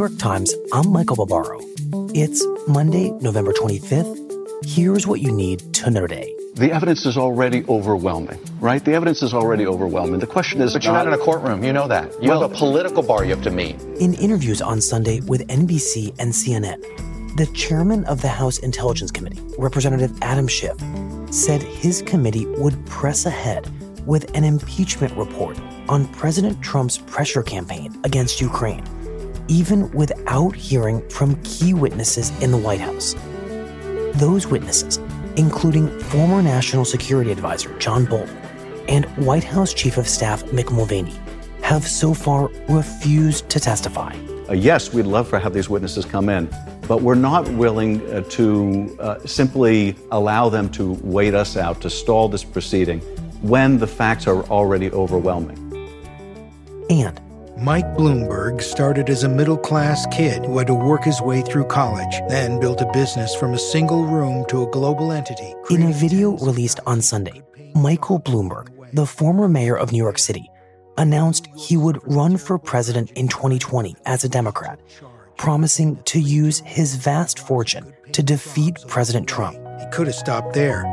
[0.00, 1.60] York Times, I'm Michael Barbaro.
[2.14, 4.64] It's Monday, November 25th.
[4.64, 6.34] Here's what you need to know today.
[6.54, 8.82] The evidence is already overwhelming, right?
[8.82, 10.18] The evidence is already overwhelming.
[10.18, 11.62] The question is But you're not in a courtroom.
[11.62, 12.10] You know that.
[12.22, 13.76] You Well- have a political bar you have to meet.
[13.98, 16.80] In interviews on Sunday with NBC and CNN,
[17.36, 20.78] the chairman of the House Intelligence Committee, Representative Adam Schiff,
[21.30, 23.68] said his committee would press ahead
[24.06, 25.58] with an impeachment report
[25.90, 28.82] on President Trump's pressure campaign against Ukraine,
[29.50, 33.16] even without hearing from key witnesses in the White House.
[34.14, 34.98] Those witnesses,
[35.36, 38.36] including former National Security Advisor John Bolton
[38.88, 41.14] and White House Chief of Staff Mick Mulvaney,
[41.62, 44.14] have so far refused to testify.
[44.48, 46.48] Uh, yes, we'd love to have these witnesses come in,
[46.86, 51.90] but we're not willing uh, to uh, simply allow them to wait us out, to
[51.90, 53.00] stall this proceeding
[53.42, 55.56] when the facts are already overwhelming.
[56.88, 57.20] And
[57.60, 61.66] Mike Bloomberg started as a middle class kid who had to work his way through
[61.66, 65.54] college, then built a business from a single room to a global entity.
[65.68, 67.42] in a video released on Sunday,
[67.74, 70.50] Michael Bloomberg, the former mayor of New York City,
[70.96, 74.80] announced he would run for president in 2020 as a Democrat,
[75.36, 79.58] promising to use his vast fortune to defeat President Trump.
[79.78, 80.84] He could have stopped there.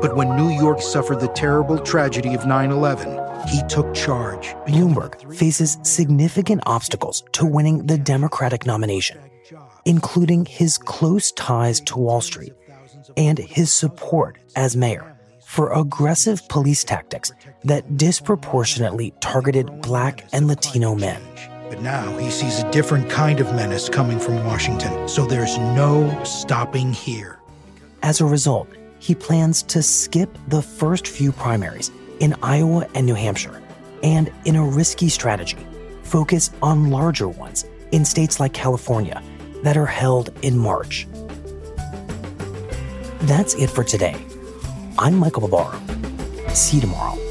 [0.00, 4.54] But when New York suffered the terrible tragedy of 9 11, he took charge.
[4.66, 9.18] Bloomberg faces significant obstacles to winning the Democratic nomination,
[9.84, 12.52] including his close ties to Wall Street
[13.16, 17.32] and his support as mayor for aggressive police tactics
[17.64, 21.22] that disproportionately targeted black and Latino men.
[21.68, 26.22] But now he sees a different kind of menace coming from Washington, so there's no
[26.24, 27.38] stopping here.
[28.02, 33.14] As a result, he plans to skip the first few primaries in Iowa and New
[33.14, 33.62] Hampshire,
[34.02, 35.58] and in a risky strategy,
[36.02, 39.22] focus on larger ones in states like California
[39.62, 41.06] that are held in March.
[43.22, 44.16] That's it for today.
[44.98, 45.80] I'm Michael Barbaro.
[46.54, 47.25] See you tomorrow.